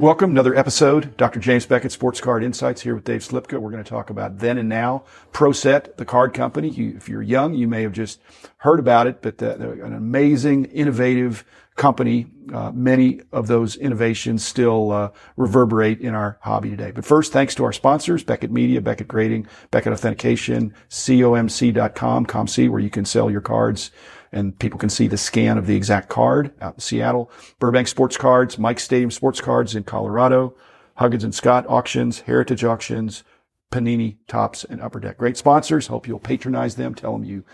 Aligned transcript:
Welcome, 0.00 0.30
another 0.30 0.54
episode. 0.54 1.16
Dr. 1.16 1.40
James 1.40 1.66
Beckett, 1.66 1.90
Sports 1.90 2.20
Card 2.20 2.44
Insights 2.44 2.82
here 2.82 2.94
with 2.94 3.02
Dave 3.02 3.22
Sliepka. 3.22 3.58
We're 3.58 3.72
going 3.72 3.82
to 3.82 3.90
talk 3.90 4.10
about 4.10 4.38
then 4.38 4.56
and 4.56 4.68
now. 4.68 5.02
ProSet, 5.32 5.96
the 5.96 6.04
card 6.04 6.32
company. 6.32 6.68
You, 6.68 6.94
if 6.96 7.08
you're 7.08 7.20
young, 7.20 7.54
you 7.54 7.66
may 7.66 7.82
have 7.82 7.94
just 7.94 8.20
heard 8.58 8.78
about 8.78 9.08
it, 9.08 9.22
but 9.22 9.42
uh, 9.42 9.56
they're 9.56 9.84
an 9.84 9.94
amazing, 9.94 10.66
innovative 10.66 11.44
company. 11.74 12.26
Uh, 12.54 12.70
many 12.70 13.22
of 13.32 13.48
those 13.48 13.74
innovations 13.74 14.44
still 14.44 14.92
uh, 14.92 15.10
reverberate 15.36 16.00
in 16.00 16.14
our 16.14 16.38
hobby 16.42 16.70
today. 16.70 16.92
But 16.92 17.04
first, 17.04 17.32
thanks 17.32 17.56
to 17.56 17.64
our 17.64 17.72
sponsors, 17.72 18.22
Beckett 18.22 18.52
Media, 18.52 18.80
Beckett 18.80 19.08
Grading, 19.08 19.48
Beckett 19.72 19.92
Authentication, 19.92 20.74
comc.com, 20.90 22.24
ComC, 22.24 22.70
where 22.70 22.80
you 22.80 22.90
can 22.90 23.04
sell 23.04 23.32
your 23.32 23.40
cards 23.40 23.90
and 24.32 24.58
people 24.58 24.78
can 24.78 24.90
see 24.90 25.06
the 25.06 25.16
scan 25.16 25.58
of 25.58 25.66
the 25.66 25.76
exact 25.76 26.08
card 26.08 26.52
out 26.60 26.74
in 26.74 26.80
Seattle. 26.80 27.30
Burbank 27.58 27.88
Sports 27.88 28.16
Cards, 28.16 28.58
Mike 28.58 28.80
Stadium 28.80 29.10
Sports 29.10 29.40
Cards 29.40 29.74
in 29.74 29.84
Colorado, 29.84 30.54
Huggins 30.96 31.24
and 31.24 31.34
Scott 31.34 31.64
Auctions, 31.68 32.20
Heritage 32.20 32.64
Auctions, 32.64 33.24
Panini, 33.70 34.16
Topps, 34.26 34.64
and 34.64 34.80
Upper 34.80 35.00
Deck. 35.00 35.18
Great 35.18 35.36
sponsors. 35.36 35.86
Hope 35.86 36.08
you'll 36.08 36.18
patronize 36.18 36.76
them. 36.76 36.94
Tell 36.94 37.12
them 37.12 37.24
you, 37.24 37.44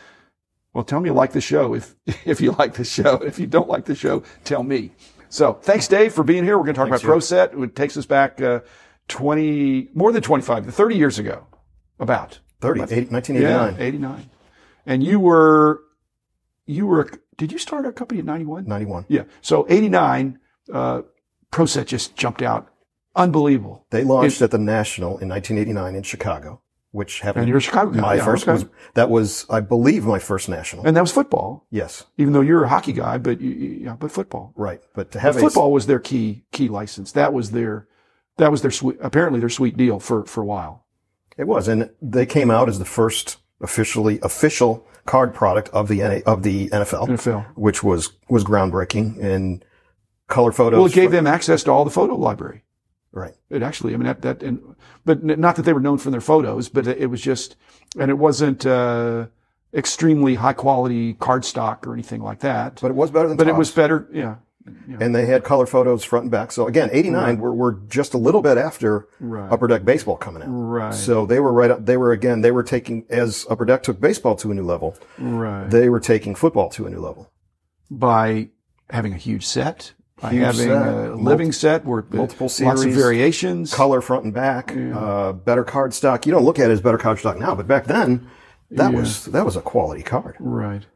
well, 0.73 0.84
tell 0.84 0.98
them 0.98 1.06
you 1.06 1.12
like 1.12 1.32
the 1.32 1.41
show. 1.41 1.74
If, 1.74 1.95
if 2.24 2.41
you 2.41 2.52
like 2.52 2.74
the 2.74 2.84
show, 2.84 3.16
if 3.16 3.38
you 3.38 3.46
don't 3.46 3.68
like 3.68 3.84
the 3.84 3.95
show, 3.95 4.23
tell 4.45 4.62
me. 4.62 4.93
So 5.29 5.54
thanks, 5.54 5.88
Dave, 5.88 6.12
for 6.12 6.23
being 6.23 6.45
here. 6.45 6.56
We're 6.56 6.65
going 6.65 6.74
to 6.74 6.80
talk 6.80 6.88
thanks, 6.88 7.04
about 7.04 7.52
ProSet. 7.52 7.62
It 7.62 7.77
takes 7.77 7.96
us 7.96 8.06
back, 8.06 8.41
uh, 8.41 8.60
20, 9.09 9.91
more 9.93 10.12
than 10.12 10.23
25, 10.23 10.73
30 10.73 10.96
years 10.96 11.18
ago, 11.18 11.46
about. 11.98 12.38
30, 12.60 12.80
1989. 12.80 13.74
Yeah, 13.77 13.84
89. 13.84 14.30
And 14.87 15.04
you 15.04 15.20
were 15.20 15.82
you 16.66 16.87
were, 16.87 17.10
did 17.37 17.52
you 17.52 17.59
start 17.59 17.87
a 17.87 17.93
company 17.93 18.20
in 18.20 18.26
91? 18.26 18.66
91. 18.66 19.07
Yeah. 19.09 19.24
So 19.40 19.66
89, 19.68 20.38
uh, 20.73 21.02
ProSet 21.52 21.87
just 21.87 22.16
jumped 22.16 22.43
out. 22.43 22.68
Unbelievable. 23.16 23.87
They 23.90 24.02
launched 24.02 24.40
it, 24.40 24.45
at 24.45 24.51
the 24.51 24.59
National 24.59 25.18
in 25.18 25.29
1989 25.29 25.95
in 25.95 26.02
Chicago, 26.02 26.62
which 26.90 27.21
happened. 27.21 27.43
And 27.43 27.48
you're 27.48 27.59
a 27.59 27.60
Chicago 27.60 27.93
guy. 27.93 28.01
My 28.01 28.15
yeah, 28.15 28.24
first 28.24 28.48
okay. 28.48 28.52
was, 28.54 28.66
that 28.95 29.09
was, 29.09 29.46
I 29.48 29.60
believe, 29.60 30.04
my 30.04 30.18
first 30.18 30.48
National. 30.48 30.84
And 30.84 30.96
that 30.96 31.01
was 31.01 31.12
football. 31.12 31.66
Yes. 31.71 32.06
Even 32.18 32.32
though 32.32 32.40
you're 32.40 32.65
a 32.65 32.68
hockey 32.68 32.93
guy, 32.93 33.18
but 33.18 33.40
you, 33.40 33.51
yeah, 33.51 33.95
but 33.95 34.10
football. 34.10 34.52
Right. 34.56 34.82
But 34.95 35.12
to 35.12 35.21
have 35.21 35.34
but 35.34 35.43
football 35.43 35.71
was 35.71 35.87
their 35.87 36.01
key, 36.01 36.45
key 36.51 36.68
license. 36.68 37.12
That 37.12 37.32
was 37.32 37.52
their, 37.52 37.87
that 38.38 38.51
was 38.51 38.62
their 38.62 38.73
sweet, 38.73 38.96
apparently 39.01 39.38
their 39.38 39.49
sweet 39.49 39.76
deal 39.76 40.01
for, 40.01 40.24
for 40.24 40.40
a 40.43 40.46
while. 40.46 40.87
It 41.37 41.46
was. 41.46 41.68
And 41.68 41.90
they 42.02 42.26
came 42.26 42.51
out 42.51 42.68
as 42.68 42.80
the 42.80 42.84
first 42.84 43.38
officially 43.60 44.18
official 44.23 44.87
card 45.05 45.35
product 45.35 45.69
of 45.71 45.88
the 45.88 46.02
of 46.24 46.43
the 46.43 46.69
NFL, 46.69 47.09
NFL, 47.09 47.47
which 47.55 47.83
was 47.83 48.13
was 48.29 48.45
groundbreaking 48.45 49.23
and 49.23 49.65
color 50.29 50.52
photos. 50.52 50.79
Well, 50.79 50.87
it 50.87 50.93
gave 50.93 51.11
for, 51.11 51.16
them 51.16 51.27
access 51.27 51.63
to 51.65 51.71
all 51.71 51.85
the 51.85 51.91
photo 51.91 52.15
library. 52.15 52.65
Right. 53.13 53.35
It 53.49 53.63
actually, 53.63 53.95
I 53.95 53.96
mean, 53.96 54.07
that, 54.07 54.23
that, 54.23 54.43
and, 54.43 54.74
but 55.05 55.23
not 55.23 55.55
that 55.57 55.63
they 55.63 55.73
were 55.73 55.80
known 55.80 55.99
for 55.99 56.11
their 56.11 56.21
photos, 56.21 56.69
but 56.69 56.88
it 56.88 57.09
was 57.09 57.21
just, 57.21 57.55
and 57.96 58.11
it 58.11 58.15
wasn't, 58.15 58.66
uh, 58.66 59.27
extremely 59.73 60.35
high 60.35 60.52
quality 60.52 61.15
card 61.15 61.45
stock 61.45 61.87
or 61.87 61.93
anything 61.93 62.23
like 62.23 62.41
that. 62.41 62.80
But 62.80 62.91
it 62.91 62.95
was 62.95 63.13
better 63.13 63.29
than 63.29 63.37
But 63.37 63.46
it 63.46 63.55
was 63.55 63.71
better, 63.71 64.09
yeah. 64.12 64.37
Yeah. 64.88 64.98
And 65.00 65.15
they 65.15 65.26
had 65.26 65.44
color 65.44 65.66
photos 65.66 66.04
front 66.04 66.25
and 66.25 66.31
back. 66.31 66.50
So 66.50 66.66
again, 66.66 66.88
89, 66.93 67.22
right. 67.22 67.38
we're, 67.38 67.53
we're 67.53 67.72
just 67.72 68.15
a 68.15 68.19
little 68.19 68.41
bit 68.41 68.56
after 68.56 69.09
right. 69.21 69.50
Upper 69.50 69.66
Deck 69.66 69.84
Baseball 69.84 70.16
coming 70.16 70.43
out. 70.43 70.48
Right. 70.48 70.94
So 70.94 71.26
they 71.26 71.38
were 71.38 71.53
right 71.53 71.71
up, 71.71 71.84
they 71.84 71.97
were 71.97 72.12
again, 72.12 72.41
they 72.41 72.50
were 72.50 72.62
taking, 72.62 73.04
as 73.10 73.47
Upper 73.50 73.66
Deck 73.66 73.82
took 73.82 74.00
baseball 74.00 74.37
to 74.37 74.50
a 74.50 74.54
new 74.54 74.65
level, 74.65 74.97
right. 75.19 75.69
they 75.69 75.88
were 75.88 76.00
taking 76.00 76.34
football 76.34 76.71
to 76.71 76.87
a 76.87 76.91
new 76.91 77.00
level. 77.00 77.31
By 77.91 78.50
having 78.88 79.12
a 79.12 79.19
huge 79.19 79.47
set, 79.47 79.93
by 80.21 80.31
huge 80.31 80.43
having 80.43 80.69
set, 80.69 80.89
a 80.89 81.09
multi, 81.09 81.22
living 81.22 81.53
set 81.53 81.84
where 81.84 82.06
multiple 82.10 82.49
series, 82.49 82.69
lots 82.69 82.84
of 82.84 82.93
variations, 82.93 83.75
color 83.75 84.00
front 84.00 84.25
and 84.25 84.33
back, 84.33 84.72
yeah. 84.75 84.99
uh, 84.99 85.33
better 85.34 85.65
card 85.65 85.93
stock. 85.93 86.25
You 86.25 86.33
don't 86.33 86.44
look 86.44 86.59
at 86.59 86.71
it 86.71 86.72
as 86.72 86.81
better 86.81 86.99
card 86.99 87.19
stock 87.19 87.39
now, 87.39 87.55
but 87.55 87.66
back 87.66 87.84
then, 87.84 88.31
that 88.71 88.93
yeah. 88.93 88.99
was, 88.99 89.27
that 89.27 89.44
was 89.44 89.56
a 89.56 89.60
quality 89.60 90.03
card. 90.03 90.37
Right 90.41 90.87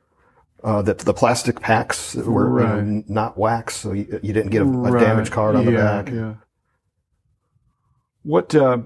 uh, 0.65 0.83
the, 0.83 0.95
the 0.95 1.15
plastic 1.15 1.61
packs 1.61 2.15
were 2.15 2.49
right. 2.49 2.77
you 2.77 2.83
know, 2.83 3.05
not 3.09 3.39
wax, 3.39 3.77
so 3.77 3.93
you, 3.93 4.19
you 4.23 4.33
didn't 4.33 4.51
get 4.51 4.63
a, 4.63 4.65
a 4.65 4.69
right. 4.69 5.01
damaged 5.01 5.31
card 5.31 5.57
on 5.57 5.65
yeah, 5.65 5.71
the 5.71 5.77
back. 5.77 6.11
Yeah. 6.11 6.35
What, 8.23 8.55
uh, 8.55 8.79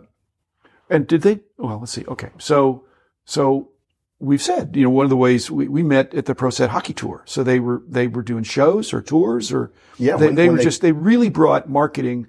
and 0.91 1.07
did 1.07 1.23
they, 1.23 1.41
well, 1.57 1.79
let's 1.81 1.93
see. 1.93 2.05
Okay. 2.07 2.31
So, 2.39 2.85
so 3.25 3.71
we've 4.19 4.43
said, 4.43 4.77
you 4.77 4.85
know, 4.85 4.91
one 4.91 5.05
of 5.05 5.11
the 5.11 5.17
ways 5.17 5.51
we, 5.51 5.67
we 5.67 5.83
met 5.83 6.15
at 6.15 6.27
the 6.27 6.35
Pro 6.35 6.51
Set 6.51 6.71
hockey 6.71 6.93
tour. 6.93 7.23
So 7.25 7.43
they 7.43 7.59
were, 7.59 7.83
they 7.89 8.07
were 8.07 8.23
doing 8.23 8.45
shows 8.45 8.93
or 8.93 9.01
tours 9.01 9.51
or 9.51 9.73
yeah, 9.99 10.17
they, 10.17 10.27
when, 10.27 10.35
they 10.35 10.43
when 10.45 10.53
were 10.53 10.59
they, 10.59 10.65
just, 10.65 10.83
they 10.83 10.93
really 10.93 11.31
brought 11.31 11.69
marketing, 11.69 12.27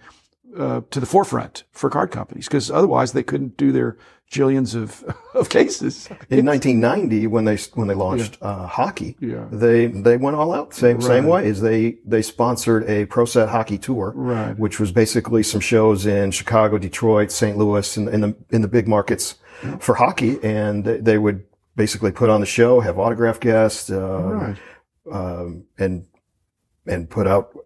uh, 0.58 0.82
to 0.92 1.00
the 1.00 1.06
forefront 1.06 1.64
for 1.72 1.90
card 1.90 2.12
companies 2.12 2.48
because 2.48 2.70
otherwise 2.70 3.14
they 3.14 3.24
couldn't 3.24 3.58
do 3.58 3.72
their 3.72 3.98
jillions 4.32 4.76
of, 4.76 5.04
of 5.34 5.50
cases. 5.50 6.08
In 6.30 6.46
1990, 6.46 7.28
when 7.28 7.46
they 7.46 7.58
when 7.74 7.88
they 7.88 7.94
launched 7.94 8.38
yeah. 8.42 8.48
uh, 8.48 8.68
hockey, 8.68 9.16
yeah. 9.20 9.46
they 9.52 9.88
they 9.88 10.18
went 10.18 10.36
all 10.36 10.54
out 10.54 10.74
same 10.74 10.98
right. 10.98 11.06
same 11.06 11.26
way 11.26 11.48
as 11.48 11.62
they 11.62 11.98
they 12.06 12.22
sponsored 12.22 12.90
a 12.90 13.06
pro 13.06 13.26
set 13.26 13.50
hockey 13.50 13.78
tour, 13.78 14.14
right. 14.16 14.58
which 14.58 14.80
was 14.80 14.92
basically 14.92 15.44
some 15.44 15.62
shows 15.62 16.06
in 16.06 16.32
Chicago, 16.32 16.78
Detroit, 16.78 17.32
St. 17.32 17.58
Louis, 17.58 17.98
in, 17.98 18.08
in 18.10 18.22
the 18.22 18.36
in 18.50 18.62
the 18.62 18.68
big 18.68 18.88
markets 18.88 19.36
yeah. 19.64 19.78
for 19.78 19.96
hockey, 19.96 20.40
and 20.44 20.84
they 20.84 21.18
would 21.18 21.46
basically 21.76 22.12
put 22.12 22.30
on 22.30 22.40
the 22.40 22.46
show, 22.46 22.80
have 22.80 23.00
autograph 23.00 23.40
guests, 23.40 23.90
uh, 23.90 24.24
right. 24.24 24.58
um, 25.12 25.66
and 25.78 26.06
and 26.86 27.10
put 27.10 27.28
out 27.28 27.58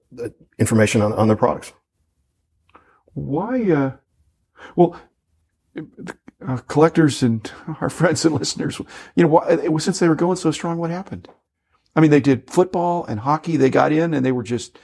information 0.59 1.01
on 1.01 1.13
on 1.13 1.27
their 1.27 1.37
products. 1.37 1.73
Why? 3.17 3.71
Uh, 3.71 3.91
well, 4.75 4.99
uh, 6.45 6.57
collectors 6.67 7.23
and 7.23 7.51
our 7.81 7.89
friends 7.89 8.23
and 8.25 8.35
listeners, 8.35 8.79
you 9.15 9.27
know, 9.27 9.39
it 9.41 9.71
was 9.71 9.83
since 9.83 9.99
they 9.99 10.07
were 10.07 10.15
going 10.15 10.37
so 10.37 10.51
strong. 10.51 10.77
What 10.77 10.91
happened? 10.91 11.27
I 11.95 11.99
mean, 11.99 12.11
they 12.11 12.19
did 12.19 12.49
football 12.49 13.05
and 13.05 13.21
hockey. 13.21 13.57
They 13.57 13.71
got 13.71 13.91
in 13.91 14.13
and 14.13 14.23
they 14.23 14.31
were 14.31 14.43
just, 14.43 14.77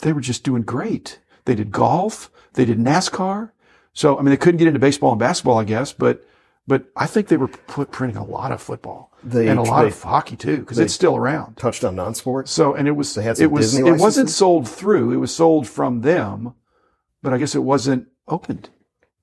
they 0.00 0.12
were 0.12 0.20
just 0.20 0.42
doing 0.42 0.62
great. 0.62 1.20
They 1.44 1.54
did 1.54 1.70
golf. 1.70 2.30
They 2.54 2.64
did 2.64 2.78
NASCAR. 2.78 3.52
So, 3.92 4.18
I 4.18 4.22
mean, 4.22 4.30
they 4.30 4.36
couldn't 4.36 4.58
get 4.58 4.66
into 4.66 4.80
baseball 4.80 5.12
and 5.12 5.20
basketball, 5.20 5.58
I 5.58 5.64
guess, 5.64 5.92
but, 5.92 6.26
but 6.66 6.86
I 6.96 7.06
think 7.06 7.28
they 7.28 7.36
were 7.36 7.48
put, 7.48 7.92
printing 7.92 8.16
a 8.16 8.24
lot 8.24 8.50
of 8.50 8.60
football 8.60 9.12
they, 9.22 9.46
and 9.46 9.60
a 9.60 9.62
lot 9.62 9.82
they, 9.82 9.88
of 9.88 10.02
hockey 10.02 10.34
too, 10.34 10.58
because 10.58 10.80
it's 10.80 10.92
still 10.92 11.16
around. 11.16 11.56
Touched 11.56 11.84
on 11.84 11.94
non-sports. 11.94 12.50
So, 12.50 12.74
and 12.74 12.88
it 12.88 12.92
was, 12.92 13.14
they 13.14 13.22
had 13.22 13.36
some 13.36 13.44
it 13.44 13.52
was, 13.52 13.72
Disney 13.72 13.88
it 13.88 14.00
wasn't 14.00 14.28
sold 14.28 14.68
through. 14.68 15.12
It 15.12 15.18
was 15.18 15.34
sold 15.34 15.68
from 15.68 16.00
them, 16.00 16.54
but 17.26 17.34
I 17.34 17.38
guess 17.38 17.56
it 17.56 17.64
wasn't 17.64 18.06
opened. 18.28 18.70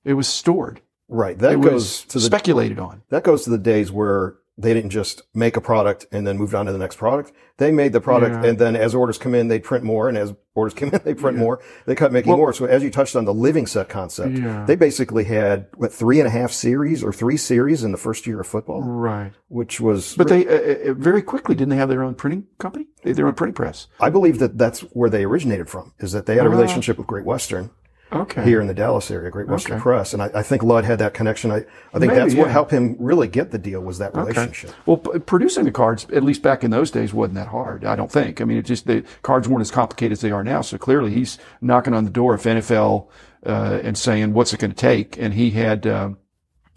It 0.03 0.15
was 0.15 0.27
stored. 0.27 0.81
Right. 1.07 1.39
That 1.39 1.53
it 1.53 1.61
goes 1.61 2.01
to 2.07 2.17
the 2.19 2.25
speculated 2.25 2.77
on. 2.79 3.01
That 3.11 3.23
goes 3.23 3.45
to 3.45 3.49
the 3.49 3.57
days 3.57 3.93
where 3.93 4.35
they 4.57 4.73
didn't 4.73 4.89
just 4.91 5.21
make 5.33 5.55
a 5.55 5.61
product 5.61 6.05
and 6.11 6.27
then 6.27 6.37
moved 6.37 6.53
on 6.53 6.65
to 6.65 6.71
the 6.73 6.77
next 6.77 6.97
product. 6.97 7.31
They 7.57 7.71
made 7.71 7.91
the 7.93 8.01
product 8.01 8.43
Yeah. 8.43 8.49
and 8.49 8.59
then 8.59 8.75
as 8.75 8.93
orders 8.93 9.17
come 9.17 9.33
in, 9.33 9.47
they 9.47 9.59
print 9.59 9.83
more. 9.85 10.09
And 10.09 10.17
as 10.17 10.33
orders 10.53 10.73
come 10.73 10.89
in, 10.93 10.99
they 11.05 11.13
print 11.15 11.37
Yeah. 11.37 11.43
more. 11.43 11.59
They 11.87 11.95
kept 11.95 12.11
making 12.13 12.29
Well- 12.29 12.37
more. 12.37 12.53
So 12.53 12.65
as 12.65 12.83
you 12.83 12.91
touched 12.91 13.15
on 13.15 13.25
the 13.25 13.33
living 13.33 13.65
set 13.65 13.87
concept, 13.89 14.37
Yeah. 14.37 14.65
they 14.65 14.75
basically 14.75 15.23
had 15.23 15.67
what 15.77 15.91
three 15.93 16.19
and 16.19 16.27
a 16.27 16.29
half 16.29 16.51
series 16.51 17.03
or 17.03 17.11
three 17.13 17.37
series 17.37 17.83
in 17.83 17.91
the 17.93 17.97
first 17.97 18.27
year 18.27 18.41
of 18.41 18.47
football, 18.47 18.81
Right. 18.83 19.31
which 19.47 19.79
was, 19.81 20.13
But 20.15 20.27
they, 20.27 20.45
uh, 20.45 20.91
uh, 20.91 20.93
very 20.93 21.21
quickly, 21.21 21.55
didn't 21.55 21.69
they 21.69 21.77
have 21.77 21.89
their 21.89 22.03
own 22.03 22.13
printing 22.15 22.45
company? 22.59 22.87
Their 23.03 23.27
own 23.27 23.33
printing 23.33 23.55
press. 23.55 23.87
I 23.99 24.09
believe 24.11 24.37
that 24.39 24.57
that's 24.59 24.81
where 24.93 25.09
they 25.09 25.23
originated 25.23 25.67
from 25.69 25.93
is 25.99 26.11
that 26.11 26.25
they 26.27 26.35
had 26.35 26.45
a 26.45 26.49
Ah. 26.49 26.51
relationship 26.51 26.97
with 26.99 27.07
Great 27.07 27.25
Western 27.25 27.71
Okay. 28.15 28.43
here 28.43 28.61
in 28.61 28.67
the 28.67 28.73
Dallas 28.73 29.09
area, 29.11 29.29
Great 29.31 29.47
Western 29.47 29.73
Okay. 29.73 29.81
Press. 29.81 30.13
And 30.13 30.21
I, 30.21 30.29
I 30.35 30.43
think 30.43 30.63
Lud 30.63 30.85
had 30.85 30.99
that 30.99 31.13
connection. 31.13 31.51
I, 31.51 31.57
I 31.57 31.99
think 31.99 32.11
Maybe, 32.11 32.15
that's 32.15 32.35
what 32.35 32.49
helped 32.51 32.71
him 32.71 32.95
really 32.99 33.27
get 33.27 33.51
the 33.51 33.57
deal 33.57 33.81
was 33.81 33.97
that 33.97 34.11
Okay. 34.11 34.19
relationship. 34.21 34.71
Well, 34.85 34.97
p- 34.97 35.19
producing 35.19 35.65
the 35.65 35.71
cards, 35.71 36.05
at 36.13 36.23
least 36.23 36.41
back 36.41 36.63
in 36.63 36.71
those 36.71 36.91
days, 36.91 37.13
wasn't 37.13 37.35
that 37.35 37.47
hard. 37.47 37.85
I 37.85 37.95
don't 37.95 38.11
think. 38.11 38.41
I 38.41 38.45
mean, 38.45 38.57
it 38.57 38.65
just 38.65 38.85
the 38.87 39.03
cards 39.21 39.47
weren't 39.47 39.61
as 39.61 39.71
complicated 39.71 40.13
as 40.13 40.21
they 40.21 40.31
are 40.31 40.43
now. 40.43 40.61
So 40.61 40.77
clearly, 40.77 41.11
he's 41.11 41.37
knocking 41.61 41.93
on 41.93 42.03
the 42.03 42.11
door 42.11 42.33
of 42.35 42.43
NFL 42.43 43.07
uh, 43.45 43.79
and 43.83 43.97
saying, 43.97 44.33
"What's 44.33 44.53
it 44.53 44.59
going 44.59 44.71
to 44.71 44.77
take?" 44.77 45.17
And 45.17 45.33
he 45.33 45.51
had 45.51 45.85
um 45.87 46.17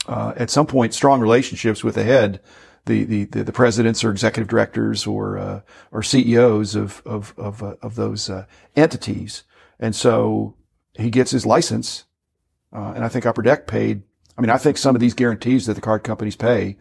uh, 0.08 0.32
at 0.36 0.50
some 0.50 0.66
point 0.66 0.94
strong 0.94 1.20
relationships 1.20 1.82
with 1.82 1.96
the 1.96 2.04
head, 2.04 2.40
the 2.86 3.04
the 3.04 3.24
the, 3.24 3.44
the 3.44 3.52
presidents 3.52 4.04
or 4.04 4.10
executive 4.10 4.48
directors 4.48 5.06
or 5.06 5.38
uh, 5.38 5.60
or 5.92 6.02
CEOs 6.02 6.74
of 6.74 7.02
of 7.04 7.34
of, 7.36 7.62
uh, 7.62 7.74
of 7.82 7.94
those 7.96 8.30
uh, 8.30 8.46
entities. 8.76 9.42
And 9.78 9.94
so 9.94 10.54
he 10.98 11.10
gets 11.10 11.30
his 11.30 11.46
license, 11.46 12.04
uh, 12.72 12.92
and 12.94 13.04
I 13.04 13.08
think 13.08 13.26
Upper 13.26 13.42
Deck 13.42 13.66
paid. 13.66 14.02
I 14.36 14.40
mean, 14.40 14.50
I 14.50 14.58
think 14.58 14.76
some 14.78 14.94
of 14.94 15.00
these 15.00 15.14
guarantees 15.14 15.66
that 15.66 15.74
the 15.74 15.80
card 15.80 16.04
companies 16.04 16.36
pay, 16.36 16.76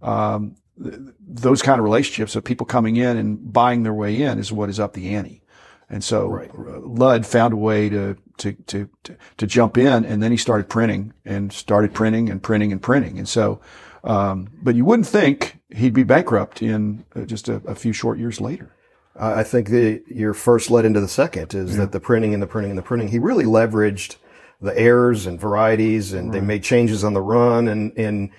um, 0.00 0.54
th- 0.82 0.94
those 1.20 1.60
kind 1.62 1.78
of 1.78 1.84
relationships 1.84 2.36
of 2.36 2.44
people 2.44 2.66
coming 2.66 2.96
in 2.96 3.16
and 3.16 3.52
buying 3.52 3.82
their 3.82 3.94
way 3.94 4.22
in 4.22 4.38
is 4.38 4.52
what 4.52 4.68
is 4.68 4.78
up 4.78 4.92
the 4.92 5.14
ante. 5.14 5.42
And 5.88 6.04
so 6.04 6.28
Right. 6.28 6.50
uh, 6.50 6.80
Lud 6.80 7.26
found 7.26 7.52
a 7.52 7.56
way 7.56 7.88
to, 7.88 8.16
to, 8.38 8.52
to, 8.52 8.88
to, 9.02 9.16
to 9.38 9.46
jump 9.46 9.76
in 9.76 10.04
and 10.04 10.22
then 10.22 10.30
he 10.30 10.36
started 10.36 10.68
printing 10.68 11.12
and 11.24 11.52
started 11.52 11.92
printing 11.92 12.30
and 12.30 12.40
printing 12.40 12.70
and 12.70 12.80
printing. 12.80 13.18
And 13.18 13.28
so, 13.28 13.60
um, 14.04 14.48
but 14.62 14.76
you 14.76 14.84
wouldn't 14.84 15.08
think 15.08 15.58
he'd 15.74 15.92
be 15.92 16.04
bankrupt 16.04 16.62
in 16.62 17.04
uh, 17.16 17.22
just 17.22 17.48
a, 17.48 17.56
a 17.66 17.74
few 17.74 17.92
short 17.92 18.18
years 18.20 18.40
later. 18.40 18.72
I 19.22 19.42
think 19.42 19.68
the, 19.68 20.02
your 20.06 20.32
first 20.32 20.70
led 20.70 20.84
into 20.84 21.00
the 21.00 21.08
second 21.08 21.54
is 21.54 21.76
that 21.76 21.92
the 21.92 22.00
printing 22.00 22.32
and 22.32 22.42
the 22.42 22.46
printing 22.46 22.70
and 22.70 22.78
the 22.78 22.82
printing. 22.82 23.08
He 23.08 23.18
really 23.18 23.44
leveraged 23.44 24.16
the 24.62 24.78
errors 24.78 25.26
and 25.26 25.38
varieties, 25.38 26.12
and 26.12 26.32
they 26.32 26.40
made 26.40 26.62
changes 26.62 27.04
on 27.04 27.12
the 27.12 27.20
run, 27.20 27.68
and 27.68 27.92
and 27.98 28.30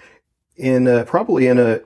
in 0.56 0.88
a, 0.88 1.06
probably 1.06 1.48
in 1.48 1.60
a 1.60 1.82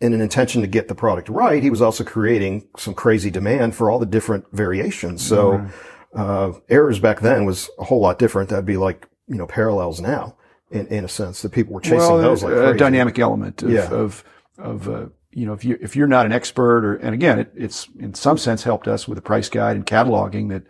in 0.00 0.12
an 0.12 0.20
intention 0.20 0.60
to 0.60 0.66
get 0.66 0.88
the 0.88 0.94
product 0.94 1.28
right, 1.28 1.62
he 1.62 1.70
was 1.70 1.80
also 1.80 2.04
creating 2.04 2.68
some 2.76 2.94
crazy 2.94 3.30
demand 3.30 3.74
for 3.74 3.90
all 3.90 3.98
the 3.98 4.06
different 4.06 4.44
variations. 4.52 5.22
So 5.26 5.66
uh, 6.14 6.52
errors 6.68 6.98
back 6.98 7.20
then 7.20 7.44
was 7.44 7.70
a 7.78 7.84
whole 7.84 8.00
lot 8.00 8.18
different. 8.18 8.50
That'd 8.50 8.64
be 8.66 8.76
like 8.76 9.08
you 9.28 9.36
know 9.36 9.46
parallels 9.46 10.00
now, 10.00 10.36
in 10.70 10.86
in 10.88 11.04
a 11.04 11.08
sense 11.08 11.42
that 11.42 11.52
people 11.52 11.74
were 11.74 11.80
chasing 11.80 11.98
well, 11.98 12.18
those 12.18 12.42
like 12.42 12.52
a 12.52 12.56
crazy. 12.56 12.78
dynamic 12.78 13.18
element 13.18 13.62
of, 13.62 13.70
Yeah. 13.70 13.88
of, 13.90 14.24
of, 14.58 14.88
uh, 14.88 15.06
you 15.36 15.44
know, 15.44 15.52
if 15.52 15.66
you, 15.66 15.78
if 15.82 15.94
you're 15.94 16.06
not 16.06 16.24
an 16.24 16.32
expert 16.32 16.82
or, 16.82 16.94
and 16.96 17.12
again, 17.12 17.38
it, 17.38 17.52
it's 17.54 17.88
in 17.98 18.14
some 18.14 18.38
sense 18.38 18.62
helped 18.62 18.88
us 18.88 19.06
with 19.06 19.16
the 19.16 19.22
price 19.22 19.50
guide 19.50 19.76
and 19.76 19.86
cataloging 19.86 20.48
that, 20.48 20.62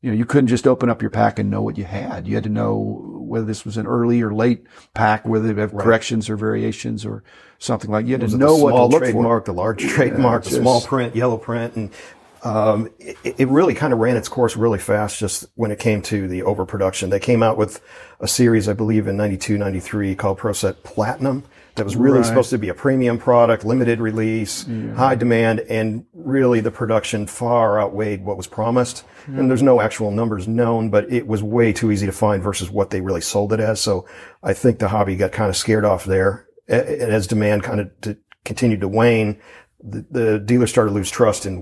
you 0.00 0.12
know, 0.12 0.16
you 0.16 0.24
couldn't 0.24 0.46
just 0.46 0.64
open 0.64 0.88
up 0.88 1.02
your 1.02 1.10
pack 1.10 1.40
and 1.40 1.50
know 1.50 1.60
what 1.60 1.76
you 1.76 1.82
had. 1.82 2.28
You 2.28 2.36
had 2.36 2.44
to 2.44 2.48
know 2.48 3.02
whether 3.10 3.44
this 3.44 3.64
was 3.64 3.76
an 3.76 3.86
early 3.88 4.22
or 4.22 4.32
late 4.32 4.64
pack, 4.94 5.26
whether 5.26 5.52
they 5.52 5.60
have 5.60 5.72
corrections 5.72 6.30
or 6.30 6.36
variations 6.36 7.04
or 7.04 7.24
something 7.58 7.90
like, 7.90 8.06
you 8.06 8.12
had 8.12 8.20
to 8.20 8.36
know 8.36 8.56
what 8.56 8.70
to 8.70 8.76
small 8.76 8.88
look 8.88 9.06
for. 9.06 9.40
the 9.40 9.52
large 9.52 9.84
trademark, 9.88 10.44
the 10.44 10.50
small 10.50 10.80
print, 10.80 11.16
yellow 11.16 11.36
print, 11.36 11.74
and 11.74 11.90
um, 12.44 12.90
it, 13.00 13.16
it 13.24 13.48
really 13.48 13.74
kind 13.74 13.92
of 13.92 13.98
ran 13.98 14.16
its 14.16 14.28
course 14.28 14.56
really 14.56 14.78
fast 14.78 15.18
just 15.18 15.46
when 15.56 15.72
it 15.72 15.80
came 15.80 16.00
to 16.02 16.28
the 16.28 16.44
overproduction. 16.44 17.10
They 17.10 17.20
came 17.20 17.42
out 17.42 17.56
with 17.56 17.80
a 18.20 18.28
series, 18.28 18.68
I 18.68 18.72
believe, 18.72 19.08
in 19.08 19.16
92, 19.16 19.58
93 19.58 20.14
called 20.14 20.38
ProSet 20.38 20.84
Platinum 20.84 21.42
that 21.76 21.84
was 21.84 21.96
really 21.96 22.18
Right. 22.18 22.26
supposed 22.26 22.50
to 22.50 22.58
be 22.58 22.68
a 22.68 22.74
premium 22.74 23.18
product, 23.18 23.64
limited 23.64 24.00
release, 24.00 24.66
high 24.96 25.14
demand, 25.14 25.60
and 25.60 26.04
really 26.12 26.60
the 26.60 26.70
production 26.70 27.26
far 27.26 27.80
outweighed 27.80 28.24
what 28.24 28.36
was 28.36 28.46
promised. 28.46 29.04
And 29.26 29.48
there's 29.48 29.62
no 29.62 29.80
actual 29.80 30.10
numbers 30.10 30.46
known, 30.48 30.90
but 30.90 31.10
it 31.12 31.26
was 31.26 31.42
way 31.42 31.72
too 31.72 31.90
easy 31.92 32.06
to 32.06 32.12
find 32.12 32.42
versus 32.42 32.70
what 32.70 32.90
they 32.90 33.00
really 33.00 33.20
sold 33.20 33.52
it 33.52 33.60
as. 33.60 33.80
So 33.80 34.06
I 34.42 34.52
think 34.52 34.78
the 34.80 34.88
hobby 34.88 35.16
got 35.16 35.32
kind 35.32 35.48
of 35.48 35.56
scared 35.56 35.84
off 35.84 36.04
there. 36.04 36.46
And 36.68 37.12
as 37.12 37.26
demand 37.26 37.62
kind 37.62 37.80
of 37.80 38.16
continued 38.44 38.80
to 38.80 38.88
wane, 38.88 39.40
the, 39.82 40.04
the 40.10 40.38
dealers 40.38 40.70
started 40.70 40.90
to 40.90 40.94
lose 40.94 41.10
trust 41.10 41.46
in 41.46 41.58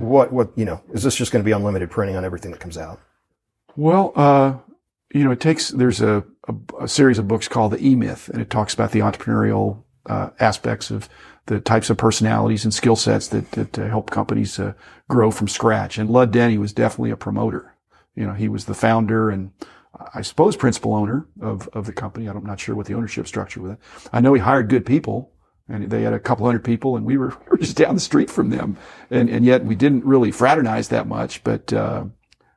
what, 0.00 0.32
what, 0.32 0.56
you 0.56 0.64
know, 0.64 0.80
is 0.92 1.02
this 1.02 1.16
just 1.16 1.32
going 1.32 1.42
to 1.42 1.46
be 1.46 1.52
unlimited 1.52 1.90
printing 1.90 2.16
on 2.16 2.24
everything 2.24 2.50
that 2.52 2.60
comes 2.60 2.78
out? 2.78 3.00
Well, 3.76 4.12
uh, 4.14 4.54
you 5.14 5.22
know, 5.22 5.30
it 5.30 5.40
takes, 5.40 5.68
there's 5.70 6.02
a, 6.02 6.24
a, 6.48 6.84
a 6.84 6.88
series 6.88 7.18
of 7.18 7.28
books 7.28 7.46
called 7.46 7.72
The 7.72 7.86
E-Myth, 7.86 8.28
and 8.28 8.42
it 8.42 8.50
talks 8.50 8.74
about 8.74 8.90
the 8.90 8.98
entrepreneurial 8.98 9.84
uh, 10.06 10.30
aspects 10.40 10.90
of 10.90 11.08
the 11.46 11.60
types 11.60 11.88
of 11.88 11.96
personalities 11.96 12.64
and 12.64 12.74
skill 12.74 12.96
sets 12.96 13.28
that, 13.28 13.52
that 13.52 13.78
uh, 13.78 13.86
help 13.86 14.10
companies 14.10 14.58
uh, 14.58 14.74
grow 15.08 15.30
from 15.30 15.46
scratch. 15.46 15.98
And 15.98 16.10
Lud 16.10 16.32
Denny 16.32 16.58
was 16.58 16.72
definitely 16.72 17.10
a 17.10 17.16
promoter. 17.16 17.76
You 18.16 18.26
know, 18.26 18.32
he 18.32 18.48
was 18.48 18.64
the 18.64 18.74
founder 18.74 19.30
and 19.30 19.52
I 20.14 20.22
suppose 20.22 20.56
principal 20.56 20.94
owner 20.94 21.26
of, 21.40 21.68
of 21.68 21.86
the 21.86 21.92
company. 21.92 22.26
I'm 22.26 22.44
not 22.44 22.58
sure 22.58 22.74
what 22.74 22.86
the 22.86 22.94
ownership 22.94 23.28
structure 23.28 23.60
was. 23.62 23.76
I 24.12 24.20
know 24.20 24.34
he 24.34 24.40
hired 24.40 24.68
good 24.68 24.84
people 24.84 25.30
and 25.68 25.88
they 25.90 26.02
had 26.02 26.12
a 26.12 26.18
couple 26.18 26.46
hundred 26.46 26.64
people 26.64 26.96
and 26.96 27.06
we 27.06 27.16
were, 27.16 27.28
we 27.40 27.50
were 27.50 27.58
just 27.58 27.76
down 27.76 27.94
the 27.94 28.00
street 28.00 28.30
from 28.30 28.50
them. 28.50 28.76
And, 29.10 29.28
and 29.28 29.44
yet 29.44 29.64
we 29.64 29.76
didn't 29.76 30.04
really 30.04 30.32
fraternize 30.32 30.88
that 30.88 31.06
much, 31.06 31.44
but, 31.44 31.72
uh, 31.72 32.06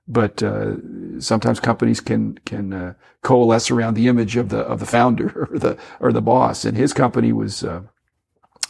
but 0.08 0.42
uh, 0.42 0.76
sometimes 1.20 1.60
companies 1.60 2.00
can 2.00 2.38
can 2.46 2.74
uh, 2.74 2.94
coalesce 3.22 3.70
around 3.70 3.96
the 3.96 4.08
image 4.08 4.38
of 4.38 4.50
the 4.50 4.60
of 4.60 4.80
the 4.80 4.86
founder 4.86 5.48
or 5.52 5.60
the 5.60 5.78
or 6.00 6.12
the 6.12 6.22
boss. 6.22 6.66
And 6.66 6.78
his 6.78 6.94
company 6.94 7.34
was, 7.34 7.64
uh, 7.64 7.82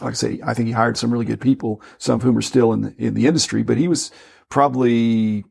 like 0.00 0.10
I 0.10 0.14
say, 0.14 0.40
I 0.44 0.54
think 0.54 0.66
he 0.66 0.72
hired 0.72 0.96
some 0.96 1.12
really 1.12 1.24
good 1.24 1.40
people, 1.40 1.80
some 1.98 2.16
of 2.16 2.22
whom 2.22 2.36
are 2.36 2.42
still 2.42 2.72
in 2.72 2.82
the 2.82 2.94
in 2.98 3.14
the 3.14 3.26
industry. 3.26 3.62
But 3.62 3.76
he 3.78 3.88
was 3.88 4.10
probably 4.48 5.44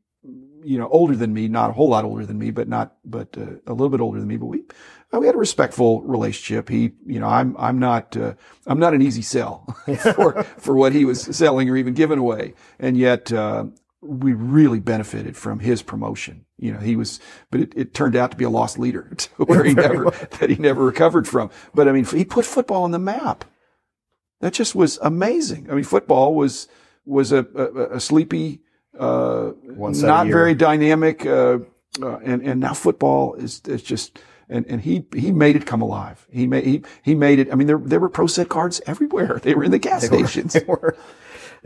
you 0.63 0.78
know 0.78 0.89
older 0.89 1.16
than 1.16 1.34
me, 1.34 1.48
not 1.48 1.69
a 1.69 1.74
whole 1.74 1.89
lot 1.89 2.04
older 2.04 2.25
than 2.25 2.38
me, 2.38 2.51
but 2.51 2.68
not 2.68 2.98
but 3.06 3.38
uh, 3.38 3.56
a 3.66 3.72
little 3.72 3.89
bit 3.89 4.01
older 4.01 4.19
than 4.19 4.28
me. 4.28 4.36
But 4.38 4.48
we 4.48 4.63
we 5.13 5.25
had 5.25 5.36
a 5.36 5.39
respectful 5.39 6.01
relationship. 6.01 6.68
He, 6.68 6.92
you 7.06 7.22
know, 7.22 7.28
I'm 7.28 7.56
I'm 7.57 7.80
not 7.80 8.18
uh, 8.18 8.34
I'm 8.66 8.80
not 8.80 8.94
an 8.94 9.01
easy 9.01 9.22
sell 9.22 9.66
for 10.16 10.44
for 10.44 10.75
what 10.75 10.92
he 10.92 11.06
was 11.06 11.22
selling 11.22 11.69
or 11.69 11.78
even 11.78 11.94
giving 11.94 12.19
away, 12.19 12.56
and 12.78 12.98
yet. 12.98 13.31
Uh, 13.31 13.68
we 14.01 14.33
really 14.33 14.79
benefited 14.79 15.35
from 15.35 15.59
his 15.59 15.81
promotion. 15.81 16.45
You 16.57 16.73
know, 16.73 16.79
he 16.79 16.95
was, 16.95 17.19
but 17.51 17.61
it, 17.61 17.73
it 17.75 17.94
turned 17.94 18.15
out 18.15 18.31
to 18.31 18.38
be 18.38 18.44
a 18.44 18.49
loss 18.49 18.77
leader 18.77 19.11
to 19.17 19.29
where 19.45 19.63
he 19.63 19.73
never, 19.75 20.11
that 20.39 20.49
he 20.49 20.55
never 20.55 20.83
recovered 20.83 21.27
from. 21.27 21.49
But 21.73 21.88
I 21.88 21.91
mean, 21.91 22.05
he 22.05 22.25
put 22.25 22.45
football 22.45 22.83
on 22.83 22.91
the 22.91 22.99
map. 22.99 23.45
That 24.41 24.53
just 24.53 24.75
was 24.75 24.99
amazing. 25.01 25.67
I 25.69 25.73
mean, 25.73 25.83
football 25.83 26.35
was, 26.35 26.67
was 27.05 27.31
a, 27.31 27.45
a, 27.55 27.95
a 27.95 27.99
sleepy, 27.99 28.61
uh, 28.99 29.51
not 29.63 30.27
very 30.27 30.53
dynamic, 30.53 31.25
uh, 31.25 31.59
uh, 32.01 32.17
and, 32.17 32.43
and 32.43 32.59
now 32.59 32.73
football 32.73 33.33
is, 33.33 33.61
is 33.65 33.81
just, 33.81 34.19
and, 34.47 34.65
and 34.67 34.81
he, 34.81 35.05
he 35.15 35.31
made 35.31 35.55
it 35.55 35.65
come 35.65 35.81
alive. 35.81 36.27
He 36.31 36.45
made, 36.45 36.65
he, 36.65 36.83
he 37.01 37.15
made 37.15 37.39
it. 37.39 37.51
I 37.51 37.55
mean, 37.55 37.65
there, 37.65 37.79
there 37.79 38.00
were 38.00 38.09
pro 38.09 38.27
set 38.27 38.50
cards 38.50 38.79
everywhere. 38.85 39.39
They 39.43 39.55
were 39.55 39.63
in 39.63 39.71
the 39.71 39.79
gas 39.79 40.05
stations. 40.05 40.53
They 40.53 40.63
were. 40.65 40.95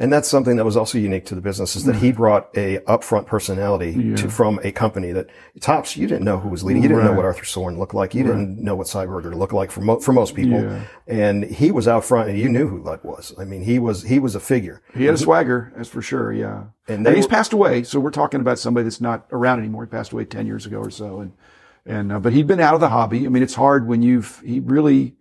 And 0.02 0.12
that's 0.12 0.28
something 0.28 0.56
that 0.58 0.66
was 0.66 0.76
also 0.76 0.98
unique 0.98 1.26
to 1.28 1.36
the 1.36 1.42
business 1.42 1.76
is 1.76 1.84
that 1.86 1.96
he 1.98 2.12
brought 2.12 2.50
a 2.58 2.80
upfront 2.80 3.28
personality 3.28 4.16
to, 4.16 4.30
from 4.30 4.60
a 4.64 4.72
company 4.72 5.12
that 5.12 5.28
Topps, 5.60 5.96
you 5.96 6.08
didn't 6.08 6.26
know 6.26 6.40
who 6.40 6.50
was 6.50 6.64
leading. 6.64 6.82
You 6.82 6.90
didn't 6.90 7.06
know 7.06 7.14
what 7.14 7.24
Arthur 7.24 7.44
Shorin 7.44 7.78
looked 7.78 7.94
like. 7.94 8.16
You 8.16 8.24
didn't 8.24 8.58
know 8.58 8.76
what 8.76 8.88
Sy 8.88 9.06
Berger 9.06 9.36
looked 9.36 9.54
like 9.54 9.70
for, 9.70 9.82
mo- 9.82 10.00
for 10.00 10.12
most 10.12 10.34
people. 10.34 10.60
Yeah. 10.60 10.82
And 11.08 11.44
he 11.44 11.70
was 11.72 11.88
out 11.88 12.04
front 12.04 12.30
and 12.30 12.40
you 12.40 12.50
knew 12.50 12.68
who 12.68 12.82
Lud 12.82 13.04
was. 13.04 13.32
I 13.38 13.46
mean, 13.46 13.62
he 13.62 13.78
was, 13.78 14.02
he 14.02 14.18
was 14.18 14.34
a 14.34 14.40
figure. 14.40 14.82
He 14.96 15.06
had 15.06 15.14
a 15.14 15.18
swagger, 15.20 15.72
that's 15.78 15.88
for 15.90 16.02
sure. 16.02 16.34
Yeah, 16.34 16.64
And 16.88 17.06
and, 17.06 17.16
he's 17.16 17.26
were- 17.26 17.30
passed 17.30 17.54
away. 17.54 17.84
So 17.84 18.00
we're 18.00 18.10
talking 18.10 18.42
about 18.42 18.58
somebody 18.58 18.86
that's 18.86 19.02
not 19.02 19.28
around 19.32 19.60
anymore. 19.60 19.86
He 19.86 19.90
passed 19.92 20.14
away 20.14 20.26
ten 20.26 20.48
years 20.48 20.66
ago 20.66 20.80
or 20.80 20.90
so, 20.90 21.20
and 21.20 21.34
and 21.86 22.12
uh, 22.12 22.20
but 22.20 22.34
he'd 22.34 22.48
been 22.48 22.60
out 22.60 22.74
of 22.74 22.80
the 22.80 22.90
hobby. 22.90 23.26
I 23.26 23.30
mean, 23.30 23.44
it's 23.44 23.56
hard 23.56 23.88
when 23.88 24.02
you've 24.02 24.42
he 24.44 24.60
really 24.60 25.16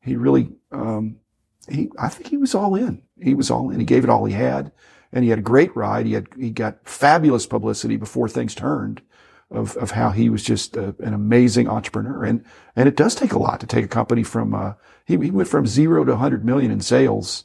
he 0.00 0.16
really 0.16 0.50
um, 0.72 1.16
he 1.68 1.90
I 1.98 2.08
think 2.08 2.28
he 2.28 2.36
was 2.36 2.54
all 2.54 2.74
in. 2.74 3.02
He 3.20 3.34
was 3.34 3.50
all 3.50 3.70
in. 3.70 3.78
He 3.80 3.86
gave 3.86 4.04
it 4.04 4.10
all 4.10 4.24
he 4.24 4.34
had, 4.34 4.72
and 5.12 5.24
he 5.24 5.30
had 5.30 5.38
a 5.40 5.42
great 5.42 5.74
ride. 5.76 6.06
He 6.06 6.12
had 6.12 6.26
he 6.38 6.50
got 6.50 6.78
fabulous 6.84 7.46
publicity 7.46 7.96
before 7.96 8.28
things 8.28 8.54
turned. 8.54 9.02
Of, 9.48 9.76
of 9.76 9.92
how 9.92 10.10
he 10.10 10.28
was 10.28 10.42
just 10.42 10.76
a, 10.76 10.96
an 10.98 11.14
amazing 11.14 11.68
entrepreneur, 11.68 12.24
and 12.24 12.44
and 12.74 12.88
it 12.88 12.96
does 12.96 13.14
take 13.14 13.32
a 13.32 13.38
lot 13.38 13.60
to 13.60 13.66
take 13.68 13.84
a 13.84 13.88
company 13.88 14.24
from 14.24 14.52
uh, 14.52 14.72
he, 15.04 15.16
he 15.18 15.30
went 15.30 15.48
from 15.48 15.68
zero 15.68 16.04
to 16.04 16.10
100 16.10 16.44
million 16.44 16.72
in 16.72 16.80
sales 16.80 17.44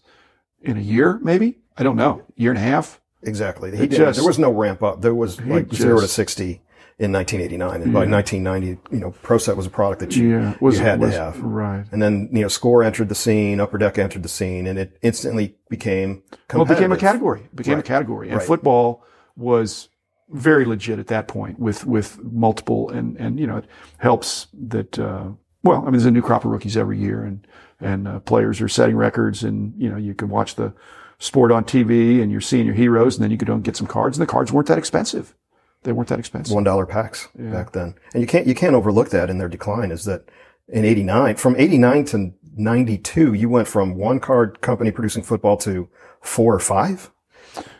in 0.63 0.77
a 0.77 0.81
year, 0.81 1.19
maybe 1.21 1.59
I 1.77 1.83
don't 1.83 1.95
know, 1.95 2.23
year 2.35 2.49
and 2.49 2.57
a 2.57 2.61
half. 2.63 2.99
Exactly. 3.21 3.69
He 3.69 3.77
didn't, 3.85 3.97
just- 3.97 4.17
there 4.17 4.27
was 4.27 4.39
no 4.39 4.49
ramp 4.51 4.81
up. 4.81 5.01
There 5.01 5.13
was 5.13 5.39
like 5.41 5.67
just- 5.69 5.83
zero 5.83 5.99
to 6.01 6.07
60 6.07 6.63
in 7.01 7.11
1989. 7.11 7.81
And 7.81 7.91
by 7.91 8.05
1990, 8.05 8.95
you 8.95 9.01
know, 9.01 9.11
ProSet 9.23 9.55
was 9.57 9.65
a 9.65 9.71
product 9.71 10.01
that 10.01 10.15
you, 10.15 10.29
Yeah, 10.29 10.53
was 10.61 10.77
you 10.77 10.83
had 10.83 10.99
was, 10.99 11.11
to 11.15 11.19
have. 11.19 11.41
right. 11.41 11.83
And 11.91 11.99
then, 11.99 12.29
you 12.31 12.43
know, 12.43 12.47
Score 12.47 12.83
entered 12.83 13.09
the 13.09 13.15
scene, 13.15 13.59
Upper 13.59 13.79
Deck 13.79 13.97
entered 13.97 14.21
the 14.21 14.29
scene, 14.29 14.67
and 14.67 14.77
it 14.77 14.99
instantly 15.01 15.55
became 15.67 16.21
Well, 16.53 16.61
it 16.61 16.67
became 16.69 16.91
a 16.91 16.97
category. 16.97 17.41
It 17.41 17.55
became 17.55 17.73
Right. 17.75 17.83
a 17.83 17.87
category, 17.87 18.29
and 18.29 18.37
Right. 18.37 18.45
football 18.45 19.03
was 19.35 19.89
very 20.29 20.63
legit 20.63 20.99
at 20.99 21.07
that 21.07 21.27
point 21.27 21.59
with 21.59 21.85
with 21.85 22.17
multiple 22.23 22.89
and 22.89 23.17
and 23.17 23.37
you 23.37 23.45
know 23.45 23.57
it 23.57 23.65
helps 23.97 24.47
that 24.53 24.97
uh, 24.97 25.25
well 25.63 25.81
I 25.81 25.83
mean 25.85 25.91
there's 25.93 26.05
a 26.05 26.11
new 26.11 26.21
crop 26.21 26.45
of 26.45 26.51
rookies 26.51 26.77
every 26.77 26.97
year 26.97 27.23
and 27.25 27.45
and 27.81 28.07
uh, 28.07 28.19
players 28.19 28.61
are 28.61 28.69
setting 28.69 28.95
records 28.95 29.43
and 29.43 29.73
you 29.77 29.89
know 29.89 29.97
you 29.97 30.13
can 30.13 30.29
watch 30.29 30.55
the 30.55 30.71
sport 31.19 31.51
on 31.51 31.65
TV 31.65 32.21
and 32.21 32.31
you're 32.31 32.39
seeing 32.39 32.65
your 32.65 32.75
heroes 32.75 33.17
and 33.17 33.23
then 33.25 33.29
you 33.31 33.37
could 33.37 33.47
go 33.49 33.55
and 33.55 33.63
get 33.65 33.75
some 33.75 33.87
cards 33.87 34.17
and 34.17 34.25
the 34.25 34.31
cards 34.31 34.53
weren't 34.53 34.67
that 34.69 34.77
expensive. 34.77 35.35
They 35.83 35.91
weren't 35.91 36.09
that 36.09 36.19
expensive. 36.19 36.53
one 36.53 36.63
dollar 36.63 36.85
packs 36.85 37.27
back 37.35 37.71
then. 37.71 37.95
And 38.13 38.21
you 38.21 38.27
can't 38.27 38.45
you 38.47 38.53
can't 38.53 38.75
overlook 38.75 39.09
that 39.09 39.29
in 39.29 39.37
their 39.39 39.49
decline 39.49 39.91
is 39.91 40.05
that 40.05 40.29
in 40.67 40.85
'89, 40.85 41.35
from 41.35 41.55
'89 41.57 42.05
to 42.05 42.33
'92, 42.55 43.33
you 43.33 43.49
went 43.49 43.67
from 43.67 43.95
one 43.95 44.19
card 44.19 44.61
company 44.61 44.91
producing 44.91 45.23
football 45.23 45.57
to 45.57 45.89
four 46.21 46.53
or 46.53 46.59
five. 46.59 47.11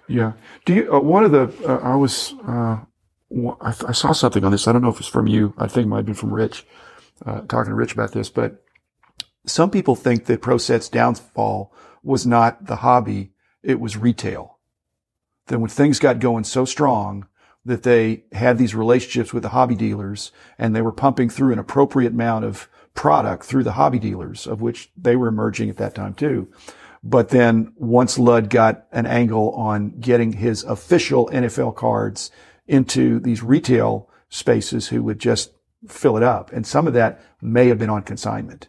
Yeah. 0.07 0.33
Do 0.65 0.73
you, 0.73 0.93
uh, 0.93 0.99
one 0.99 1.23
of 1.23 1.31
the, 1.31 1.53
uh, 1.65 1.77
I 1.77 1.95
was, 1.95 2.33
uh, 2.45 2.79
I, 3.61 3.73
I 3.87 3.91
saw 3.93 4.11
something 4.11 4.43
on 4.43 4.51
this. 4.51 4.67
I 4.67 4.73
don't 4.73 4.81
know 4.81 4.89
if 4.89 4.99
it's 4.99 5.07
from 5.07 5.27
you. 5.27 5.53
I 5.57 5.67
think 5.67 5.85
it 5.85 5.89
might 5.89 5.97
have 5.97 6.05
been 6.05 6.15
from 6.15 6.33
Rich, 6.33 6.65
uh, 7.25 7.41
talking 7.41 7.69
to 7.69 7.75
Rich 7.75 7.93
about 7.93 8.11
this, 8.11 8.29
but 8.29 8.61
some 9.45 9.71
people 9.71 9.95
think 9.95 10.25
that 10.25 10.41
Pro 10.41 10.57
Set's 10.57 10.89
downfall 10.89 11.73
was 12.03 12.25
not 12.27 12.65
the 12.65 12.77
hobby. 12.77 13.31
It 13.63 13.79
was 13.79 13.95
retail. 13.95 14.57
Then 15.47 15.61
when 15.61 15.69
things 15.69 15.99
got 15.99 16.19
going 16.19 16.43
so 16.43 16.65
strong 16.65 17.27
that 17.65 17.83
they 17.83 18.23
had 18.31 18.57
these 18.57 18.73
relationships 18.73 19.33
with 19.33 19.43
the 19.43 19.49
hobby 19.49 19.75
dealers 19.75 20.31
and 20.57 20.75
they 20.75 20.81
were 20.81 20.91
pumping 20.91 21.29
through 21.29 21.53
an 21.53 21.59
appropriate 21.59 22.13
amount 22.13 22.45
of 22.45 22.67
product 22.93 23.45
through 23.45 23.63
the 23.63 23.73
hobby 23.73 23.99
dealers 23.99 24.47
of 24.47 24.61
which 24.61 24.91
they 24.97 25.15
were 25.15 25.27
emerging 25.27 25.69
at 25.69 25.77
that 25.77 25.95
time 25.95 26.13
too. 26.13 26.51
But 27.03 27.29
then 27.29 27.73
once 27.75 28.19
Lud 28.19 28.49
got 28.49 28.85
an 28.91 29.05
angle 29.05 29.51
on 29.51 29.99
getting 29.99 30.33
his 30.33 30.63
official 30.63 31.29
NFL 31.31 31.75
cards 31.75 32.31
into 32.67 33.19
these 33.19 33.41
retail 33.41 34.09
spaces 34.29 34.87
who 34.87 35.03
would 35.03 35.19
just 35.19 35.51
fill 35.87 36.17
it 36.17 36.23
up. 36.23 36.51
And 36.51 36.65
some 36.65 36.87
of 36.87 36.93
that 36.93 37.21
may 37.41 37.67
have 37.67 37.79
been 37.79 37.89
on 37.89 38.03
consignment. 38.03 38.67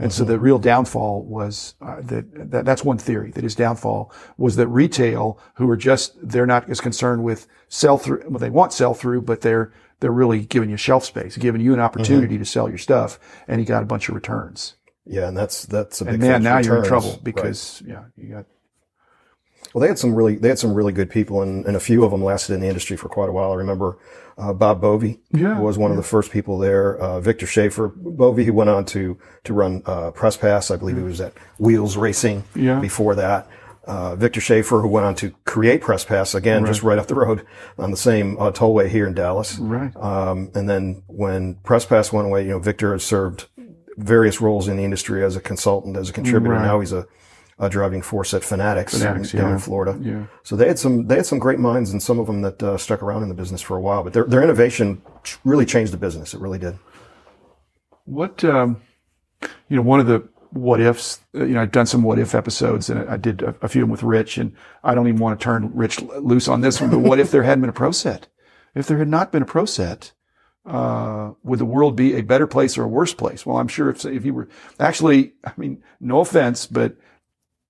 And 0.00 0.12
so 0.12 0.24
the 0.24 0.38
real 0.38 0.58
downfall 0.58 1.24
was 1.24 1.74
uh, 1.82 2.00
that, 2.00 2.50
that 2.50 2.64
that's 2.64 2.82
one 2.84 2.98
theory 2.98 3.30
that 3.32 3.44
his 3.44 3.54
downfall 3.54 4.12
was 4.38 4.56
that 4.56 4.66
retail, 4.68 5.38
who 5.54 5.68
are 5.70 5.76
just 5.76 6.16
they're 6.22 6.46
not 6.46 6.68
as 6.70 6.80
concerned 6.80 7.22
with 7.22 7.46
sell 7.68 7.98
through. 7.98 8.22
Well, 8.28 8.38
they 8.38 8.50
want 8.50 8.72
sell 8.72 8.94
through, 8.94 9.22
but 9.22 9.42
they're 9.42 9.72
they're 10.00 10.10
really 10.10 10.40
giving 10.46 10.70
you 10.70 10.76
shelf 10.78 11.04
space, 11.04 11.36
giving 11.36 11.60
you 11.60 11.74
an 11.74 11.80
opportunity 11.80 12.38
to 12.38 12.44
sell 12.44 12.68
your 12.68 12.78
stuff, 12.78 13.18
and 13.46 13.60
he 13.60 13.66
got 13.66 13.82
a 13.82 13.86
bunch 13.86 14.08
of 14.08 14.14
returns. 14.14 14.76
Yeah, 15.04 15.28
and 15.28 15.36
that's 15.36 15.66
that's 15.66 16.00
a 16.00 16.04
big 16.06 16.14
And 16.14 16.22
man, 16.22 16.42
now 16.42 16.58
you're 16.58 16.76
in 16.76 16.82
returns. 16.82 16.88
trouble 16.88 17.10
Right. 17.10 17.24
because 17.24 17.82
yeah, 17.86 18.04
you 18.16 18.28
got 18.28 18.46
Well, 19.74 19.82
they 19.82 19.88
had 19.88 19.98
some 19.98 20.14
really, 20.14 20.36
they 20.36 20.48
had 20.48 20.58
some 20.58 20.74
really 20.74 20.92
good 20.92 21.10
people, 21.10 21.42
and, 21.42 21.64
and 21.66 21.76
a 21.76 21.80
few 21.80 22.04
of 22.04 22.10
them 22.10 22.22
lasted 22.24 22.54
in 22.54 22.60
the 22.60 22.66
industry 22.68 22.96
for 22.96 23.08
quite 23.08 23.28
a 23.28 23.32
while. 23.32 23.52
I 23.52 23.56
remember 23.56 23.98
uh, 24.36 24.52
Bob 24.52 24.80
Bovey 24.80 25.20
Yeah, 25.32 25.60
was 25.60 25.78
one 25.78 25.90
of 25.90 25.96
the 25.96 26.02
first 26.02 26.30
people 26.32 26.58
there. 26.58 26.96
Uh, 26.96 27.20
Victor 27.20 27.46
Schaefer, 27.46 27.88
Bovey, 27.94 28.44
who 28.44 28.52
went 28.52 28.70
on 28.70 28.84
to 28.86 29.18
to 29.44 29.52
run 29.52 29.82
uh, 29.86 30.10
Press 30.10 30.36
Pass. 30.36 30.70
I 30.70 30.76
believe 30.76 30.96
he 30.96 31.02
was 31.02 31.20
at 31.20 31.34
Wheels 31.58 31.96
Racing 31.96 32.44
Yeah. 32.54 32.80
before 32.80 33.14
that. 33.14 33.48
Uh, 33.86 34.14
Victor 34.14 34.40
Schaefer, 34.40 34.80
who 34.80 34.88
went 34.88 35.06
on 35.06 35.14
to 35.16 35.30
create 35.46 35.80
Press 35.80 36.04
Pass 36.04 36.34
again, 36.34 36.64
just 36.66 36.82
right 36.82 36.98
up 36.98 37.06
the 37.06 37.14
road 37.14 37.44
on 37.78 37.90
the 37.90 37.96
same 37.96 38.38
uh, 38.38 38.50
tollway 38.52 38.88
here 38.88 39.06
in 39.06 39.14
Dallas. 39.14 39.58
right. 39.58 39.94
Um, 39.96 40.50
and 40.54 40.68
then 40.68 41.02
when 41.06 41.54
Press 41.64 41.84
Pass 41.86 42.12
went 42.12 42.26
away, 42.26 42.42
you 42.44 42.50
know, 42.50 42.58
Victor 42.58 42.92
has 42.92 43.02
served 43.02 43.46
various 43.96 44.40
roles 44.40 44.68
in 44.68 44.76
the 44.76 44.84
industry 44.84 45.24
as 45.24 45.34
a 45.36 45.40
consultant, 45.40 45.96
as 45.96 46.08
a 46.10 46.12
contributor. 46.12 46.54
Right. 46.54 46.62
Now 46.64 46.80
he's 46.80 46.92
a, 46.92 47.06
a 47.60 47.68
driving 47.68 48.02
force 48.02 48.34
at 48.34 48.42
Fanatics, 48.42 48.98
Fanatics, 48.98 49.32
down 49.32 49.48
yeah. 49.48 49.52
in 49.52 49.58
Florida. 49.58 49.98
Yeah. 50.00 50.24
So 50.42 50.56
they 50.56 50.66
had 50.66 50.78
some 50.78 51.06
they 51.06 51.16
had 51.16 51.26
some 51.26 51.38
great 51.38 51.58
minds, 51.58 51.92
and 51.92 52.02
some 52.02 52.18
of 52.18 52.26
them 52.26 52.42
that 52.42 52.62
uh, 52.62 52.78
stuck 52.78 53.02
around 53.02 53.22
in 53.22 53.28
the 53.28 53.34
business 53.34 53.60
for 53.60 53.76
a 53.76 53.80
while. 53.80 54.02
But 54.02 54.14
their 54.14 54.24
their 54.24 54.42
innovation 54.42 55.02
really 55.44 55.66
changed 55.66 55.92
the 55.92 55.98
business. 55.98 56.34
It 56.34 56.40
really 56.40 56.58
did. 56.58 56.78
What 58.06 58.42
um, 58.44 58.80
you 59.68 59.76
know, 59.76 59.82
one 59.82 60.00
of 60.00 60.06
the 60.06 60.28
what 60.52 60.80
ifs. 60.80 61.20
uh, 61.34 61.44
You 61.44 61.54
know, 61.54 61.62
I've 61.62 61.70
done 61.70 61.86
some 61.86 62.02
what 62.02 62.18
if 62.18 62.34
episodes, 62.34 62.90
and 62.90 63.08
I 63.08 63.16
did 63.16 63.42
a, 63.42 63.54
a 63.62 63.68
few 63.68 63.82
of 63.82 63.86
them 63.86 63.90
with 63.90 64.02
Rich, 64.02 64.38
and 64.38 64.54
I 64.82 64.94
don't 64.94 65.06
even 65.06 65.20
want 65.20 65.38
to 65.38 65.44
turn 65.44 65.70
Rich 65.74 66.00
loose 66.02 66.48
on 66.48 66.60
this 66.60 66.80
one. 66.80 66.90
But 66.90 67.00
what 67.00 67.20
if 67.20 67.30
there 67.30 67.42
hadn't 67.42 67.60
been 67.60 67.70
a 67.70 67.74
pro 67.74 67.92
set? 67.92 68.28
If 68.74 68.86
there 68.86 68.98
had 68.98 69.08
not 69.08 69.32
been 69.32 69.42
a 69.42 69.46
pro 69.46 69.64
set, 69.64 70.12
uh, 70.66 71.32
would 71.42 71.58
the 71.58 71.64
world 71.64 71.96
be 71.96 72.14
a 72.14 72.22
better 72.22 72.46
place 72.46 72.78
or 72.78 72.84
a 72.84 72.88
worse 72.88 73.14
place? 73.14 73.44
Well, 73.44 73.58
I'm 73.58 73.68
sure 73.68 73.90
if 73.90 74.04
if 74.04 74.24
you 74.24 74.34
were 74.34 74.48
actually, 74.78 75.34
I 75.44 75.52
mean, 75.56 75.82
no 76.00 76.20
offense, 76.20 76.66
but 76.66 76.96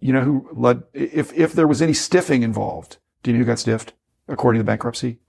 you 0.01 0.13
know 0.13 0.23
who 0.23 0.49
led? 0.53 0.83
If 0.93 1.33
if 1.35 1.53
there 1.53 1.69
was 1.69 1.83
any 1.83 1.93
stiffing 1.93 2.43
involved, 2.43 2.99
do 3.23 3.31
you 3.31 3.37
know 3.37 3.45
who 3.45 3.47
got 3.47 3.59
stiffed 3.59 3.93
according 4.29 4.59
to 4.59 4.63
the 4.65 4.67
bankruptcy? 4.67 5.21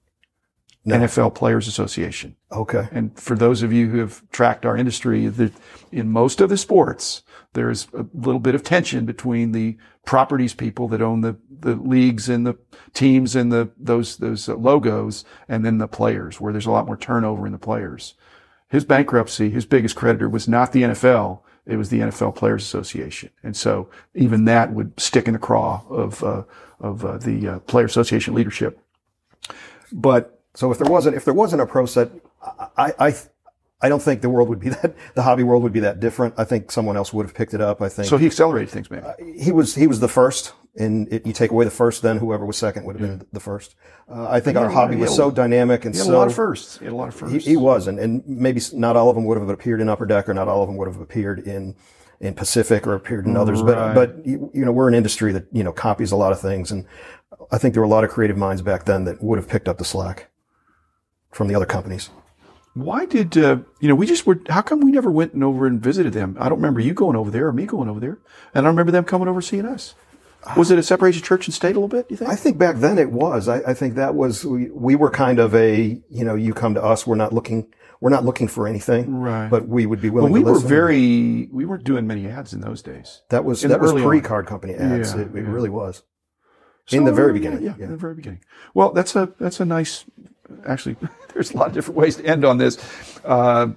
No. 0.84 0.98
NFL 0.98 1.36
Players 1.36 1.68
Association. 1.68 2.36
Okay. 2.51 2.88
And 2.92 3.18
for 3.20 3.36
those 3.36 3.62
of 3.62 3.72
you 3.72 3.90
who 3.90 4.00
have 4.00 4.24
tracked 4.32 4.66
our 4.66 4.75
industry, 4.75 5.28
that 5.28 5.54
in 5.92 6.12
most 6.12 6.42
of 6.42 6.50
the 6.50 6.58
sports, 6.58 7.22
there's 7.54 7.88
a 7.94 8.08
little 8.16 8.40
bit 8.40 8.56
of 8.56 8.63
tension 8.63 9.06
between 9.06 9.51
the 9.51 9.78
properties 10.06 10.56
people 10.56 10.88
that 10.88 11.01
own 11.01 11.22
the, 11.22 11.38
the 11.51 11.75
leagues 11.75 12.30
and 12.30 12.48
the 12.48 12.58
teams 12.94 13.36
and 13.36 13.51
the, 13.51 13.70
those, 13.78 14.18
those 14.18 14.48
logos 14.48 15.24
and 15.48 15.63
then 15.63 15.78
the 15.78 15.88
players 15.88 16.42
where 16.42 16.51
there's 16.51 16.66
a 16.66 16.72
lot 16.72 16.88
more 16.88 16.98
turnover 16.98 17.46
in 17.46 17.51
the 17.51 17.60
players. 17.60 18.16
His 18.68 18.84
bankruptcy, 18.84 19.51
his 19.51 19.68
biggest 19.68 19.96
creditor 19.96 20.30
was 20.30 20.48
not 20.48 20.72
the 20.72 20.84
NFL. 20.84 21.42
It 21.65 21.77
was 21.77 21.89
the 21.89 22.00
NFL 22.00 22.36
Players 22.36 22.63
Association. 22.63 23.30
And 23.44 23.56
so 23.56 23.89
even 24.15 24.46
that 24.46 24.74
would 24.74 25.00
stick 25.00 25.27
in 25.27 25.34
the 25.34 25.39
craw 25.39 25.84
of, 25.89 26.24
uh, 26.24 26.44
of 26.80 27.06
uh, 27.06 27.18
the 27.18 27.48
uh, 27.48 27.60
Player 27.60 27.86
Association 27.86 28.34
leadership. 28.34 28.80
But 29.91 30.41
So 30.53 30.72
if 30.72 30.77
there 30.77 30.91
wasn't 30.91 31.15
if 31.15 31.25
there 31.25 31.34
wasn't 31.34 31.62
a 31.62 31.65
pro 31.65 31.86
set, 31.86 32.12
I 32.77 32.94
I 33.00 33.15
I 33.82 33.89
don't 33.89 34.01
think 34.01 34.22
the 34.22 34.30
world 34.30 34.50
would 34.50 34.60
be 34.60 34.70
that 34.82 34.96
the 35.15 35.24
hobby 35.24 35.44
world 35.44 35.63
would 35.63 35.74
be 35.74 35.82
that 35.82 36.00
different. 36.00 36.36
I 36.38 36.44
think 36.44 36.72
someone 36.72 36.98
else 36.98 37.13
would 37.13 37.25
have 37.25 37.36
picked 37.36 37.53
it 37.53 37.62
up. 37.62 37.82
I 37.82 37.89
think 37.89 38.08
so 38.08 38.18
he 38.18 38.25
accelerated 38.25 38.70
things, 38.70 38.89
maybe. 38.89 39.06
he 39.38 39.51
was 39.51 39.75
he 39.75 39.88
was 39.88 40.00
the 40.00 40.08
first, 40.08 40.53
and 40.75 41.12
it, 41.12 41.25
you 41.25 41.34
take 41.34 41.51
away 41.51 41.66
the 41.66 41.72
first, 41.72 42.01
then 42.01 42.18
whoever 42.18 42.46
was 42.46 42.58
second 42.58 42.86
would 42.86 42.98
have 43.00 43.20
been 43.20 43.28
the 43.34 43.40
first. 43.40 43.75
Uh, 44.10 44.30
I 44.30 44.40
think 44.40 44.58
our 44.58 44.63
had 44.63 44.72
a 44.72 44.74
lot- 44.74 44.82
hobby 44.84 44.96
was 44.96 45.16
so 45.16 45.30
dynamic 45.30 45.86
and 45.86 45.94
He 45.94 46.00
had 46.00 46.08
so 46.08 46.16
a 46.16 46.18
lot 46.18 46.28
of 46.28 46.36
firsts. 46.36 46.78
He 46.78 46.86
had 46.86 46.94
a 46.94 46.96
lot 46.96 47.10
of 47.10 47.16
firsts. 47.16 47.46
he 47.46 47.58
was, 47.58 47.88
and, 47.88 48.00
and 48.00 48.24
maybe 48.25 48.62
not 48.74 48.96
all 48.96 49.10
of 49.10 49.16
them 49.16 49.25
would 49.25 49.38
have 49.38 49.50
appeared 49.50 49.82
in 49.82 49.90
Upper 49.90 50.06
Deck, 50.06 50.30
or 50.30 50.34
not 50.34 50.48
all 50.48 50.62
of 50.63 50.70
them 50.70 50.78
would 50.78 50.88
have 50.88 51.00
appeared 51.00 51.40
in 51.40 51.75
in 52.20 52.36
Pacific 52.36 52.86
or 52.86 52.94
appeared 52.94 53.25
in 53.25 53.36
others. 53.36 53.62
Right. 53.62 53.94
But 53.94 54.16
but 54.18 54.25
you, 54.25 54.50
you 54.54 54.63
know 54.63 54.72
we're 54.72 54.88
an 54.88 54.94
industry 54.94 55.32
that 55.34 55.48
you 55.51 55.63
know 55.63 55.74
copies 55.74 56.12
a 56.12 56.16
lot 56.16 56.32
of 56.32 56.40
things, 56.40 56.72
and 56.72 56.86
I 57.51 57.58
think 57.58 57.74
there 57.74 57.82
were 57.82 57.88
a 57.88 57.90
lot 57.90 58.04
of 58.04 58.10
creative 58.10 58.38
minds 58.38 58.62
back 58.62 58.86
then 58.86 59.04
that 59.06 59.22
would 59.22 59.38
have 59.38 59.50
picked 59.50 59.68
up 59.68 59.78
the 59.78 59.86
slack 59.86 60.30
from 61.32 61.48
the 61.48 61.56
other 61.56 61.66
companies. 61.66 62.10
Why 62.74 63.06
did 63.06 63.38
uh, 63.38 63.58
you 63.82 63.90
know? 63.90 63.96
We 63.96 64.06
just 64.06 64.25
were. 64.25 64.40
How 64.48 64.62
come 64.62 64.80
we 64.80 64.92
never 64.92 65.12
went 65.12 65.34
and 65.34 65.44
over 65.44 65.66
and 65.66 65.82
visited 65.82 66.13
them? 66.13 66.38
I 66.40 66.48
don't 66.48 66.60
remember 66.60 66.80
you 66.80 66.94
going 66.94 67.18
over 67.18 67.30
there 67.30 67.48
or 67.48 67.54
me 67.54 67.66
going 67.66 67.90
over 67.90 68.00
there, 68.00 68.20
and 68.54 68.66
I 68.66 68.68
don't 68.68 68.75
remember 68.75 68.94
them 68.94 69.04
coming 69.04 69.28
over 69.28 69.42
seeing 69.42 69.66
us. 69.66 69.94
Was 70.58 70.72
it 70.72 70.80
a 70.80 70.84
separation 70.84 71.22
church 71.22 71.48
and 71.48 71.54
state 71.54 71.76
a 71.76 71.80
little 71.80 71.88
bit? 71.88 72.08
You 72.10 72.18
think? 72.18 72.32
I 72.32 72.36
think 72.36 72.58
back 72.58 72.78
then 72.78 72.98
it 72.98 73.12
was. 73.12 73.48
I, 73.48 73.58
I 73.58 73.74
think 73.74 73.96
that 73.96 74.16
was 74.16 74.44
we, 74.44 74.70
we 74.72 74.96
were 74.96 75.12
kind 75.12 75.40
of 75.40 75.54
a 75.54 76.02
you 76.10 76.24
know 76.26 76.36
you 76.36 76.54
come 76.54 76.74
to 76.74 76.84
us. 76.84 77.06
We're 77.06 77.16
not 77.16 77.32
looking 77.32 77.72
we're 78.02 78.10
not 78.10 78.26
looking 78.26 78.48
for 78.48 78.68
anything, 78.68 79.16
Right. 79.16 79.48
But 79.48 79.68
we 79.68 79.86
would 79.86 80.02
be 80.02 80.10
well, 80.10 80.24
willing. 80.24 80.34
we 80.34 80.44
to 80.44 80.52
were 80.54 80.60
very. 80.60 81.48
We 81.52 81.66
weren't 81.66 81.84
doing 81.84 82.08
many 82.08 82.28
ads 82.28 82.52
in 82.52 82.60
those 82.60 82.82
days. 82.82 83.22
That 83.30 83.46
was 83.46 83.64
in 83.64 83.70
that 83.70 83.80
was 83.80 83.94
pre 83.94 84.20
card 84.20 84.48
company 84.48 84.74
ads. 84.74 85.14
Yeah, 85.14 85.22
it 85.22 85.28
it 85.28 85.36
yeah. 85.36 85.42
really 85.42 85.70
was. 85.70 86.02
In 86.92 87.06
the 87.06 87.14
very 87.14 87.32
beginning, 87.32 87.62
yeah, 87.62 87.76
yeah. 87.78 87.86
in 87.86 87.92
the 87.92 87.98
very 87.98 88.16
beginning. 88.16 88.44
Well, 88.74 88.92
that's 88.92 89.16
a 89.16 89.32
that's 89.40 89.60
a 89.60 89.66
nice. 89.66 90.04
Actually, 90.66 90.98
there's 91.34 91.52
a 91.52 91.58
lot 91.58 91.68
of 91.68 91.74
different 91.74 91.98
ways 91.98 92.16
to 92.18 92.26
end 92.26 92.44
on 92.44 92.58
this. 92.58 92.84
Uh, 93.24 93.68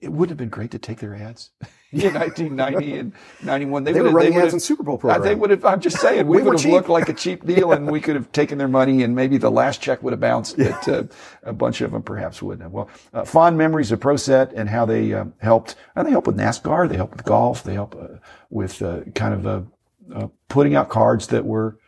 it 0.00 0.10
wouldn't 0.12 0.30
have 0.30 0.36
been 0.38 0.50
great 0.50 0.70
to 0.72 0.78
take 0.78 0.98
their 0.98 1.14
ads 1.14 1.50
in 1.90 2.12
1990 2.14 2.98
and 2.98 3.12
91. 3.42 3.84
They, 3.84 3.92
They 3.92 4.00
would 4.02 4.04
were 4.04 4.08
have- 4.10 4.14
running 4.14 4.34
would 4.34 4.44
ads 4.44 4.54
in 4.54 4.60
Super 4.60 4.82
Bowl 4.82 4.96
Uh, 4.96 4.98
programs. 4.98 5.24
they 5.24 5.34
would 5.34 5.50
have. 5.50 5.64
I'm 5.64 5.80
just 5.80 5.98
saying, 5.98 6.26
we, 6.28 6.36
We 6.38 6.42
would 6.42 6.54
have 6.54 6.62
cheap. 6.62 6.72
looked 6.72 6.88
like 6.90 7.08
a 7.08 7.14
cheap 7.14 7.46
deal, 7.46 7.72
and 7.72 7.90
we 7.90 8.00
could 8.00 8.14
have 8.14 8.30
taken 8.32 8.58
their 8.58 8.68
money, 8.68 9.02
and 9.02 9.14
maybe 9.14 9.38
the 9.38 9.50
last 9.50 9.80
check 9.80 10.02
would 10.02 10.12
have 10.12 10.20
bounced, 10.20 10.58
but 10.58 10.88
uh, 10.88 11.04
a 11.44 11.52
bunch 11.52 11.80
of 11.80 11.92
them 11.92 12.02
perhaps 12.02 12.42
wouldn't 12.42 12.62
have. 12.62 12.72
Well, 12.72 12.90
uh, 13.14 13.24
fond 13.24 13.56
memories 13.56 13.90
of 13.92 14.00
ProSet 14.00 14.52
and 14.54 14.68
how 14.68 14.84
they 14.84 15.14
uh, 15.14 15.24
helped. 15.38 15.76
And 15.94 16.06
they 16.06 16.10
help 16.10 16.26
with 16.26 16.36
NASCAR. 16.36 16.88
They 16.88 16.96
help 16.96 17.12
with 17.12 17.24
golf. 17.24 17.62
They 17.62 17.74
help 17.74 17.96
uh, 17.96 18.18
with 18.50 18.82
uh, 18.82 19.00
kind 19.14 19.32
of 19.34 19.46
uh, 19.46 19.62
uh, 20.14 20.28
putting 20.48 20.74
out 20.74 20.88
cards 20.90 21.28
that 21.28 21.44
were 21.46 21.78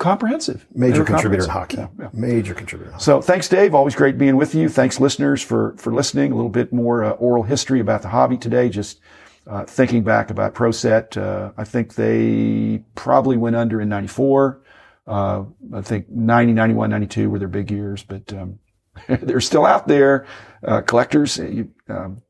comprehensive. 0.00 0.66
Major 0.74 1.04
contributor 1.04 1.44
in 1.44 1.50
hockey. 1.50 1.76
Yeah, 1.76 1.88
yeah. 2.00 2.08
Major 2.12 2.54
contributor. 2.54 2.92
So 2.98 3.20
thanks, 3.20 3.48
Dave. 3.48 3.74
Always 3.74 3.94
great 3.94 4.18
being 4.18 4.36
with 4.36 4.54
you. 4.54 4.68
Thanks, 4.68 4.98
listeners, 4.98 5.40
for 5.40 5.76
for 5.76 5.92
listening. 5.92 6.32
A 6.32 6.34
little 6.34 6.50
bit 6.50 6.72
more 6.72 7.04
uh, 7.04 7.10
oral 7.12 7.44
history 7.44 7.78
about 7.78 8.02
the 8.02 8.08
hobby 8.08 8.36
today. 8.36 8.68
Just 8.68 9.00
uh, 9.46 9.64
thinking 9.64 10.02
back 10.02 10.30
about 10.30 10.54
ProSet, 10.54 11.16
uh, 11.16 11.52
I 11.56 11.64
think 11.64 11.94
they 11.94 12.82
probably 12.96 13.36
went 13.36 13.54
under 13.54 13.80
in 13.80 13.88
'94. 13.88 14.62
Uh, 15.06 15.44
I 15.74 15.80
think 15.80 16.08
90, 16.08 16.52
91, 16.52 16.88
92 16.90 17.30
were 17.30 17.38
their 17.40 17.48
big 17.48 17.70
years, 17.70 18.04
but 18.04 18.32
um, 18.32 18.60
they're 19.08 19.40
still 19.40 19.66
out 19.66 19.88
there. 19.88 20.26
Uh, 20.62 20.82
collectors, 20.82 21.38
uh, 21.40 21.44
you, 21.44 21.70
um, 21.88 22.22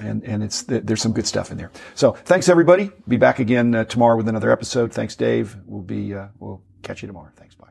and 0.00 0.22
and 0.24 0.42
it's 0.44 0.62
there's 0.62 1.02
some 1.02 1.12
good 1.12 1.26
stuff 1.26 1.50
in 1.50 1.58
there. 1.58 1.72
So 1.94 2.12
thanks 2.12 2.48
everybody. 2.48 2.90
Be 3.08 3.16
back 3.16 3.40
again 3.40 3.74
uh, 3.74 3.84
tomorrow 3.84 4.16
with 4.16 4.28
another 4.28 4.52
episode. 4.52 4.92
Thanks, 4.92 5.16
Dave. 5.16 5.56
We'll 5.66 5.82
be 5.82 6.14
uh, 6.14 6.28
we'll 6.38 6.62
catch 6.82 7.02
you 7.02 7.08
tomorrow. 7.08 7.30
Thanks. 7.36 7.54
Bye. 7.54 7.68